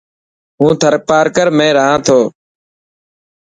[0.59, 2.19] هون ٿرپارڪر ۾ رهان ٿو.